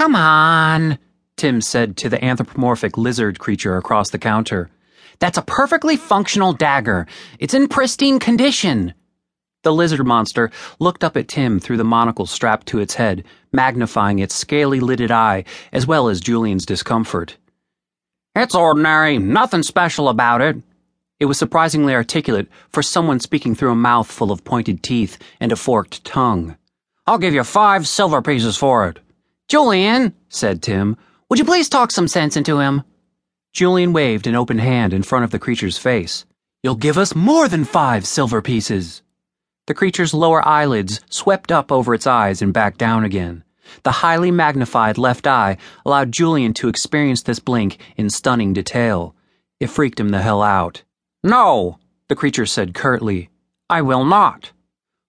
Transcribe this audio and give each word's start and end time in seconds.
Come 0.00 0.16
on, 0.16 0.98
Tim 1.36 1.60
said 1.60 1.98
to 1.98 2.08
the 2.08 2.24
anthropomorphic 2.24 2.96
lizard 2.96 3.38
creature 3.38 3.76
across 3.76 4.08
the 4.08 4.18
counter. 4.18 4.70
That's 5.18 5.36
a 5.36 5.42
perfectly 5.42 5.98
functional 5.98 6.54
dagger. 6.54 7.06
It's 7.38 7.52
in 7.52 7.68
pristine 7.68 8.18
condition. 8.18 8.94
The 9.62 9.74
lizard 9.74 10.06
monster 10.06 10.50
looked 10.78 11.04
up 11.04 11.18
at 11.18 11.28
Tim 11.28 11.60
through 11.60 11.76
the 11.76 11.84
monocle 11.84 12.24
strapped 12.24 12.66
to 12.68 12.78
its 12.78 12.94
head, 12.94 13.24
magnifying 13.52 14.20
its 14.20 14.34
scaly 14.34 14.80
lidded 14.80 15.10
eye 15.10 15.44
as 15.70 15.86
well 15.86 16.08
as 16.08 16.18
Julian's 16.22 16.64
discomfort. 16.64 17.36
It's 18.34 18.54
ordinary, 18.54 19.18
nothing 19.18 19.62
special 19.62 20.08
about 20.08 20.40
it. 20.40 20.56
It 21.18 21.26
was 21.26 21.36
surprisingly 21.36 21.94
articulate 21.94 22.48
for 22.70 22.82
someone 22.82 23.20
speaking 23.20 23.54
through 23.54 23.72
a 23.72 23.74
mouth 23.74 24.10
full 24.10 24.32
of 24.32 24.44
pointed 24.44 24.82
teeth 24.82 25.18
and 25.40 25.52
a 25.52 25.56
forked 25.56 26.02
tongue. 26.06 26.56
I'll 27.06 27.18
give 27.18 27.34
you 27.34 27.44
five 27.44 27.86
silver 27.86 28.22
pieces 28.22 28.56
for 28.56 28.88
it. 28.88 28.98
Julian, 29.50 30.14
said 30.28 30.62
Tim, 30.62 30.96
would 31.28 31.40
you 31.40 31.44
please 31.44 31.68
talk 31.68 31.90
some 31.90 32.06
sense 32.06 32.36
into 32.36 32.60
him? 32.60 32.84
Julian 33.52 33.92
waved 33.92 34.28
an 34.28 34.36
open 34.36 34.58
hand 34.58 34.92
in 34.92 35.02
front 35.02 35.24
of 35.24 35.32
the 35.32 35.40
creature's 35.40 35.76
face. 35.76 36.24
You'll 36.62 36.76
give 36.76 36.96
us 36.96 37.16
more 37.16 37.48
than 37.48 37.64
five 37.64 38.06
silver 38.06 38.40
pieces. 38.42 39.02
The 39.66 39.74
creature's 39.74 40.14
lower 40.14 40.46
eyelids 40.46 41.00
swept 41.10 41.50
up 41.50 41.72
over 41.72 41.94
its 41.94 42.06
eyes 42.06 42.40
and 42.42 42.52
back 42.52 42.78
down 42.78 43.02
again. 43.02 43.42
The 43.82 43.90
highly 43.90 44.30
magnified 44.30 44.98
left 44.98 45.26
eye 45.26 45.56
allowed 45.84 46.12
Julian 46.12 46.54
to 46.54 46.68
experience 46.68 47.22
this 47.22 47.40
blink 47.40 47.78
in 47.96 48.08
stunning 48.08 48.52
detail. 48.52 49.16
It 49.58 49.66
freaked 49.66 49.98
him 49.98 50.10
the 50.10 50.22
hell 50.22 50.42
out. 50.42 50.84
No, 51.24 51.80
the 52.06 52.14
creature 52.14 52.46
said 52.46 52.72
curtly. 52.72 53.30
I 53.68 53.82
will 53.82 54.04
not. 54.04 54.52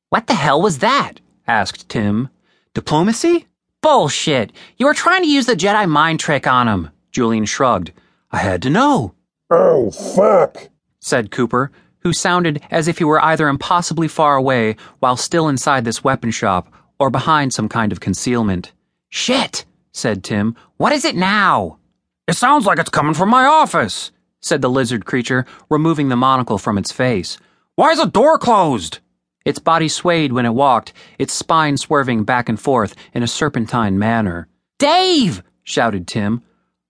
What 0.09 0.25
the 0.25 0.33
hell 0.33 0.59
was 0.59 0.79
that? 0.79 1.19
asked 1.45 1.89
Tim. 1.89 2.29
Diplomacy? 2.73 3.45
Bullshit! 3.81 4.51
You 4.77 4.85
were 4.85 4.93
trying 4.93 5.23
to 5.23 5.27
use 5.29 5.47
the 5.47 5.55
Jedi 5.55 5.89
mind 5.89 6.19
trick 6.19 6.45
on 6.45 6.67
him. 6.67 6.89
Julian 7.11 7.45
shrugged. 7.45 7.91
I 8.31 8.37
had 8.37 8.61
to 8.61 8.69
know. 8.69 9.15
Oh, 9.49 9.89
fuck, 9.89 10.69
said 10.99 11.31
Cooper, 11.31 11.71
who 11.99 12.13
sounded 12.13 12.61
as 12.69 12.87
if 12.87 12.99
he 12.99 13.03
were 13.03 13.23
either 13.23 13.47
impossibly 13.47 14.07
far 14.07 14.35
away 14.35 14.75
while 14.99 15.17
still 15.17 15.49
inside 15.49 15.83
this 15.83 16.03
weapon 16.03 16.29
shop 16.31 16.71
or 16.99 17.09
behind 17.09 17.53
some 17.53 17.67
kind 17.67 17.91
of 17.91 17.99
concealment. 17.99 18.71
Shit, 19.09 19.65
said 19.91 20.23
Tim. 20.23 20.55
What 20.77 20.93
is 20.93 21.03
it 21.03 21.15
now? 21.15 21.79
It 22.27 22.35
sounds 22.35 22.65
like 22.65 22.79
it's 22.79 22.89
coming 22.89 23.15
from 23.15 23.29
my 23.29 23.45
office, 23.45 24.11
said 24.41 24.61
the 24.61 24.69
lizard 24.69 25.05
creature, 25.05 25.45
removing 25.69 26.09
the 26.09 26.15
monocle 26.15 26.59
from 26.59 26.77
its 26.77 26.91
face. 26.91 27.37
Why 27.75 27.89
is 27.91 27.97
the 27.97 28.05
door 28.05 28.37
closed? 28.37 28.99
Its 29.45 29.59
body 29.59 29.87
swayed 29.87 30.31
when 30.31 30.45
it 30.45 30.53
walked, 30.53 30.93
its 31.17 31.33
spine 31.33 31.77
swerving 31.77 32.23
back 32.23 32.47
and 32.49 32.59
forth 32.59 32.95
in 33.13 33.23
a 33.23 33.27
serpentine 33.27 33.97
manner. 33.97 34.47
Dave! 34.77 35.43
shouted 35.63 36.07
Tim. 36.07 36.43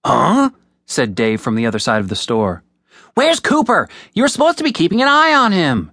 Huh? 0.06 0.50
said 0.86 1.16
Dave 1.16 1.40
from 1.40 1.56
the 1.56 1.66
other 1.66 1.80
side 1.80 2.02
of 2.02 2.10
the 2.10 2.16
store. 2.16 2.64
Where's 3.14 3.40
Cooper? 3.40 3.90
You 4.14 4.24
were 4.24 4.30
supposed 4.30 4.58
to 4.58 4.64
be 4.64 4.72
keeping 4.72 5.02
an 5.02 5.08
eye 5.08 5.34
on 5.34 5.52
him. 5.52 5.92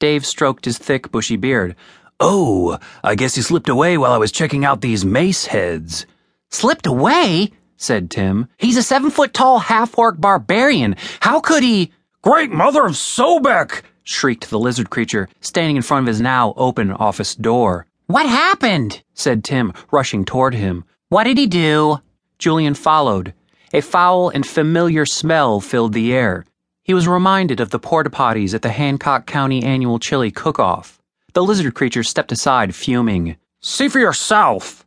Dave 0.00 0.24
stroked 0.24 0.64
his 0.64 0.78
thick, 0.78 1.10
bushy 1.10 1.36
beard. 1.36 1.74
Oh, 2.20 2.78
I 3.02 3.14
guess 3.14 3.34
he 3.34 3.42
slipped 3.42 3.68
away 3.68 3.98
while 3.98 4.12
I 4.12 4.18
was 4.18 4.32
checking 4.32 4.64
out 4.64 4.80
these 4.80 5.04
mace 5.04 5.46
heads. 5.46 6.06
Slipped 6.50 6.86
away? 6.86 7.52
said 7.76 8.10
Tim. 8.10 8.48
He's 8.56 8.76
a 8.76 8.82
seven 8.82 9.10
foot 9.10 9.32
tall 9.32 9.58
half 9.60 9.96
orc 9.96 10.20
barbarian. 10.20 10.96
How 11.20 11.40
could 11.40 11.62
he? 11.62 11.92
Great 12.22 12.50
mother 12.50 12.84
of 12.84 12.92
Sobek! 12.92 13.82
Shrieked 14.08 14.48
the 14.48 14.58
lizard 14.58 14.88
creature, 14.88 15.28
standing 15.40 15.76
in 15.76 15.82
front 15.82 16.04
of 16.04 16.08
his 16.08 16.20
now 16.20 16.54
open 16.56 16.90
office 16.92 17.34
door. 17.34 17.86
What 18.06 18.26
happened? 18.26 19.02
said 19.12 19.44
Tim, 19.44 19.74
rushing 19.90 20.24
toward 20.24 20.54
him. 20.54 20.84
What 21.10 21.24
did 21.24 21.36
he 21.36 21.46
do? 21.46 21.98
Julian 22.38 22.74
followed. 22.74 23.34
A 23.74 23.82
foul 23.82 24.30
and 24.30 24.46
familiar 24.46 25.04
smell 25.04 25.60
filled 25.60 25.92
the 25.92 26.14
air. 26.14 26.46
He 26.82 26.94
was 26.94 27.06
reminded 27.06 27.60
of 27.60 27.68
the 27.68 27.78
porta 27.78 28.08
potties 28.08 28.54
at 28.54 28.62
the 28.62 28.70
Hancock 28.70 29.26
County 29.26 29.62
annual 29.62 29.98
chili 29.98 30.30
cook 30.30 30.58
off. 30.58 30.98
The 31.34 31.44
lizard 31.44 31.74
creature 31.74 32.02
stepped 32.02 32.32
aside, 32.32 32.74
fuming. 32.74 33.36
See 33.60 33.88
for 33.88 33.98
yourself! 33.98 34.86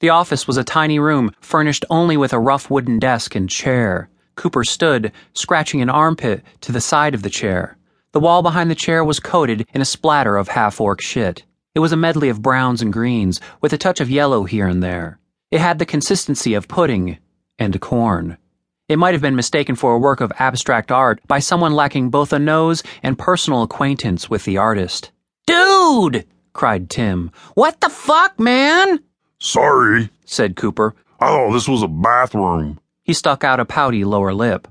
The 0.00 0.10
office 0.10 0.46
was 0.46 0.58
a 0.58 0.62
tiny 0.62 0.98
room, 0.98 1.32
furnished 1.40 1.86
only 1.88 2.18
with 2.18 2.34
a 2.34 2.38
rough 2.38 2.68
wooden 2.68 2.98
desk 2.98 3.34
and 3.34 3.48
chair. 3.48 4.10
Cooper 4.36 4.62
stood, 4.62 5.10
scratching 5.32 5.80
an 5.80 5.88
armpit 5.88 6.42
to 6.60 6.70
the 6.70 6.82
side 6.82 7.14
of 7.14 7.22
the 7.22 7.30
chair. 7.30 7.78
The 8.12 8.20
wall 8.20 8.42
behind 8.42 8.70
the 8.70 8.74
chair 8.74 9.04
was 9.04 9.20
coated 9.20 9.66
in 9.74 9.82
a 9.82 9.84
splatter 9.84 10.36
of 10.36 10.48
half 10.48 10.80
orc 10.80 11.00
shit. 11.00 11.44
It 11.74 11.80
was 11.80 11.92
a 11.92 11.96
medley 11.96 12.30
of 12.30 12.40
browns 12.40 12.80
and 12.80 12.92
greens, 12.92 13.38
with 13.60 13.72
a 13.74 13.78
touch 13.78 14.00
of 14.00 14.10
yellow 14.10 14.44
here 14.44 14.66
and 14.66 14.82
there. 14.82 15.20
It 15.50 15.60
had 15.60 15.78
the 15.78 15.86
consistency 15.86 16.54
of 16.54 16.68
pudding 16.68 17.18
and 17.58 17.78
corn. 17.80 18.38
It 18.88 18.98
might 18.98 19.12
have 19.12 19.20
been 19.20 19.36
mistaken 19.36 19.76
for 19.76 19.92
a 19.92 19.98
work 19.98 20.22
of 20.22 20.32
abstract 20.38 20.90
art 20.90 21.20
by 21.26 21.38
someone 21.38 21.74
lacking 21.74 22.08
both 22.08 22.32
a 22.32 22.38
nose 22.38 22.82
and 23.02 23.18
personal 23.18 23.62
acquaintance 23.62 24.30
with 24.30 24.44
the 24.44 24.56
artist. 24.56 25.10
Dude! 25.46 26.26
cried 26.54 26.88
Tim. 26.88 27.30
What 27.54 27.80
the 27.82 27.90
fuck, 27.90 28.40
man? 28.40 29.00
Sorry, 29.38 30.08
said 30.24 30.56
Cooper. 30.56 30.94
I 31.20 31.26
thought 31.28 31.52
this 31.52 31.68
was 31.68 31.82
a 31.82 31.88
bathroom. 31.88 32.80
He 33.02 33.12
stuck 33.12 33.44
out 33.44 33.60
a 33.60 33.66
pouty 33.66 34.04
lower 34.04 34.32
lip. 34.32 34.66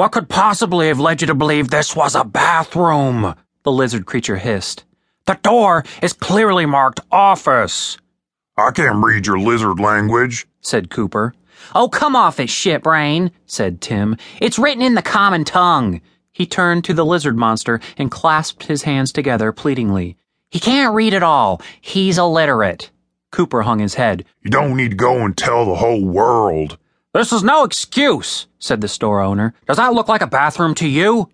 What 0.00 0.12
could 0.12 0.30
possibly 0.30 0.88
have 0.88 0.98
led 0.98 1.20
you 1.20 1.26
to 1.26 1.34
believe 1.34 1.68
this 1.68 1.94
was 1.94 2.14
a 2.14 2.24
bathroom? 2.24 3.34
The 3.64 3.70
lizard 3.70 4.06
creature 4.06 4.38
hissed. 4.38 4.84
The 5.26 5.34
door 5.42 5.84
is 6.00 6.14
clearly 6.14 6.64
marked 6.64 7.00
office. 7.12 7.98
I 8.56 8.70
can't 8.70 9.04
read 9.04 9.26
your 9.26 9.38
lizard 9.38 9.78
language, 9.78 10.46
said 10.62 10.88
Cooper. 10.88 11.34
Oh, 11.74 11.90
come 11.90 12.16
off 12.16 12.40
it, 12.40 12.48
shitbrain, 12.48 13.30
said 13.44 13.82
Tim. 13.82 14.16
It's 14.40 14.58
written 14.58 14.80
in 14.80 14.94
the 14.94 15.02
common 15.02 15.44
tongue. 15.44 16.00
He 16.32 16.46
turned 16.46 16.82
to 16.84 16.94
the 16.94 17.04
lizard 17.04 17.36
monster 17.36 17.78
and 17.98 18.10
clasped 18.10 18.68
his 18.68 18.84
hands 18.84 19.12
together 19.12 19.52
pleadingly. 19.52 20.16
He 20.50 20.60
can't 20.60 20.94
read 20.94 21.12
at 21.12 21.22
all. 21.22 21.60
He's 21.78 22.16
illiterate. 22.16 22.90
Cooper 23.32 23.60
hung 23.60 23.80
his 23.80 23.96
head. 23.96 24.24
You 24.40 24.50
don't 24.50 24.78
need 24.78 24.92
to 24.92 24.96
go 24.96 25.18
and 25.26 25.36
tell 25.36 25.66
the 25.66 25.74
whole 25.74 26.02
world. 26.02 26.78
This 27.12 27.32
is 27.32 27.42
no 27.42 27.64
excuse, 27.64 28.46
said 28.60 28.80
the 28.80 28.88
store 28.88 29.20
owner. 29.20 29.52
Does 29.66 29.78
that 29.78 29.92
look 29.94 30.06
like 30.06 30.20
a 30.20 30.28
bathroom 30.28 30.76
to 30.76 30.86
you? 30.86 31.28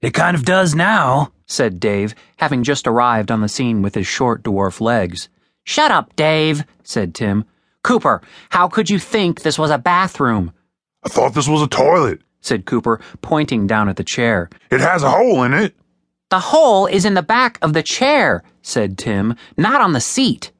It 0.00 0.14
kind 0.14 0.36
of 0.36 0.44
does 0.44 0.74
now, 0.74 1.32
said 1.46 1.80
Dave, 1.80 2.14
having 2.36 2.62
just 2.62 2.86
arrived 2.86 3.32
on 3.32 3.40
the 3.40 3.48
scene 3.48 3.82
with 3.82 3.96
his 3.96 4.06
short 4.06 4.44
dwarf 4.44 4.80
legs. 4.80 5.28
Shut 5.64 5.90
up, 5.90 6.14
Dave, 6.14 6.64
said 6.84 7.12
Tim. 7.12 7.44
Cooper, 7.82 8.22
how 8.50 8.68
could 8.68 8.88
you 8.88 9.00
think 9.00 9.42
this 9.42 9.58
was 9.58 9.70
a 9.70 9.78
bathroom? 9.78 10.52
I 11.04 11.08
thought 11.08 11.34
this 11.34 11.48
was 11.48 11.62
a 11.62 11.68
toilet, 11.68 12.20
said 12.40 12.64
Cooper, 12.64 13.00
pointing 13.20 13.66
down 13.66 13.88
at 13.88 13.96
the 13.96 14.04
chair. 14.04 14.48
It 14.70 14.80
has 14.80 15.02
a 15.02 15.10
hole 15.10 15.42
in 15.42 15.54
it. 15.54 15.74
The 16.30 16.38
hole 16.40 16.86
is 16.86 17.04
in 17.04 17.14
the 17.14 17.22
back 17.22 17.58
of 17.62 17.72
the 17.72 17.82
chair, 17.82 18.44
said 18.62 18.96
Tim, 18.96 19.34
not 19.56 19.80
on 19.80 19.92
the 19.92 20.00
seat. 20.00 20.52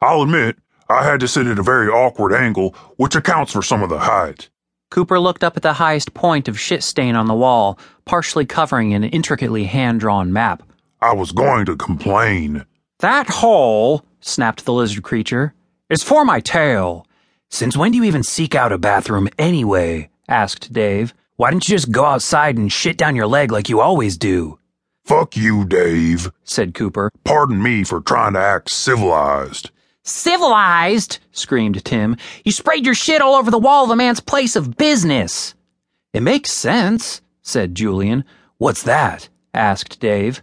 I'll 0.00 0.22
admit, 0.22 0.56
I 0.90 1.04
had 1.04 1.20
to 1.20 1.28
sit 1.28 1.46
at 1.46 1.58
a 1.58 1.62
very 1.62 1.88
awkward 1.88 2.32
angle, 2.32 2.74
which 2.96 3.14
accounts 3.14 3.52
for 3.52 3.62
some 3.62 3.82
of 3.82 3.90
the 3.90 3.98
height. 3.98 4.48
Cooper 4.90 5.20
looked 5.20 5.44
up 5.44 5.56
at 5.56 5.62
the 5.62 5.74
highest 5.74 6.14
point 6.14 6.48
of 6.48 6.58
shit 6.58 6.82
stain 6.82 7.14
on 7.14 7.26
the 7.26 7.34
wall, 7.34 7.78
partially 8.06 8.46
covering 8.46 8.94
an 8.94 9.04
intricately 9.04 9.64
hand 9.64 10.00
drawn 10.00 10.32
map. 10.32 10.62
I 11.00 11.12
was 11.12 11.30
going 11.32 11.66
to 11.66 11.76
complain. 11.76 12.64
That 13.00 13.28
hole, 13.28 14.02
snapped 14.20 14.64
the 14.64 14.72
lizard 14.72 15.02
creature, 15.02 15.52
it's 15.90 16.02
for 16.02 16.24
my 16.24 16.40
tail. 16.40 17.06
Since 17.50 17.76
when 17.76 17.92
do 17.92 17.98
you 17.98 18.04
even 18.04 18.22
seek 18.22 18.54
out 18.54 18.72
a 18.72 18.78
bathroom 18.78 19.28
anyway? 19.38 20.08
asked 20.26 20.72
Dave. 20.72 21.14
Why 21.36 21.50
didn't 21.50 21.68
you 21.68 21.76
just 21.76 21.92
go 21.92 22.04
outside 22.04 22.56
and 22.56 22.72
shit 22.72 22.96
down 22.96 23.14
your 23.14 23.26
leg 23.26 23.52
like 23.52 23.68
you 23.68 23.80
always 23.80 24.16
do? 24.16 24.58
Fuck 25.04 25.36
you, 25.36 25.64
Dave, 25.64 26.32
said 26.44 26.74
Cooper. 26.74 27.10
Pardon 27.24 27.62
me 27.62 27.84
for 27.84 28.00
trying 28.00 28.32
to 28.32 28.40
act 28.40 28.70
civilized. 28.70 29.70
Civilized? 30.08 31.18
screamed 31.32 31.84
Tim. 31.84 32.16
You 32.42 32.50
sprayed 32.50 32.86
your 32.86 32.94
shit 32.94 33.20
all 33.20 33.34
over 33.34 33.50
the 33.50 33.58
wall 33.58 33.84
of 33.84 33.90
a 33.90 33.96
man's 33.96 34.20
place 34.20 34.56
of 34.56 34.78
business. 34.78 35.54
It 36.14 36.22
makes 36.22 36.50
sense, 36.50 37.20
said 37.42 37.74
Julian. 37.74 38.24
What's 38.56 38.82
that? 38.84 39.28
asked 39.52 40.00
Dave. 40.00 40.42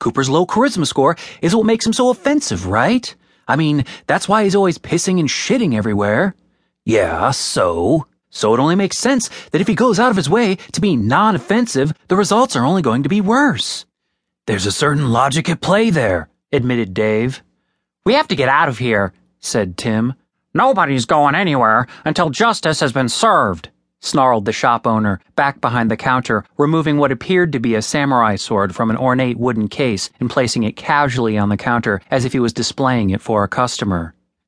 Cooper's 0.00 0.28
low 0.28 0.46
charisma 0.46 0.84
score 0.84 1.16
is 1.40 1.54
what 1.54 1.64
makes 1.64 1.86
him 1.86 1.92
so 1.92 2.10
offensive, 2.10 2.66
right? 2.66 3.14
I 3.46 3.54
mean, 3.54 3.84
that's 4.08 4.28
why 4.28 4.42
he's 4.42 4.56
always 4.56 4.78
pissing 4.78 5.20
and 5.20 5.28
shitting 5.28 5.76
everywhere. 5.76 6.34
Yeah, 6.84 7.30
so? 7.30 8.08
So 8.30 8.52
it 8.52 8.58
only 8.58 8.74
makes 8.74 8.98
sense 8.98 9.30
that 9.52 9.60
if 9.60 9.68
he 9.68 9.76
goes 9.76 10.00
out 10.00 10.10
of 10.10 10.16
his 10.16 10.28
way 10.28 10.56
to 10.72 10.80
be 10.80 10.96
non 10.96 11.36
offensive, 11.36 11.92
the 12.08 12.16
results 12.16 12.56
are 12.56 12.64
only 12.64 12.82
going 12.82 13.04
to 13.04 13.08
be 13.08 13.20
worse. 13.20 13.86
There's 14.46 14.66
a 14.66 14.72
certain 14.72 15.12
logic 15.12 15.48
at 15.48 15.60
play 15.60 15.90
there, 15.90 16.28
admitted 16.50 16.94
Dave. 16.94 17.44
We 18.06 18.12
have 18.12 18.28
to 18.28 18.36
get 18.36 18.50
out 18.50 18.68
of 18.68 18.76
here, 18.76 19.14
said 19.40 19.78
Tim. 19.78 20.12
Nobody's 20.52 21.06
going 21.06 21.34
anywhere 21.34 21.86
until 22.04 22.28
justice 22.28 22.80
has 22.80 22.92
been 22.92 23.08
served, 23.08 23.70
snarled 24.00 24.44
the 24.44 24.52
shop 24.52 24.86
owner, 24.86 25.20
back 25.36 25.62
behind 25.62 25.90
the 25.90 25.96
counter, 25.96 26.44
removing 26.58 26.98
what 26.98 27.10
appeared 27.10 27.50
to 27.52 27.60
be 27.60 27.74
a 27.74 27.80
samurai 27.80 28.36
sword 28.36 28.74
from 28.74 28.90
an 28.90 28.98
ornate 28.98 29.38
wooden 29.38 29.68
case 29.68 30.10
and 30.20 30.28
placing 30.28 30.64
it 30.64 30.76
casually 30.76 31.38
on 31.38 31.48
the 31.48 31.56
counter 31.56 32.02
as 32.10 32.26
if 32.26 32.34
he 32.34 32.40
was 32.40 32.52
displaying 32.52 33.08
it 33.08 33.22
for 33.22 33.42
a 33.42 33.48
customer. 33.48 34.14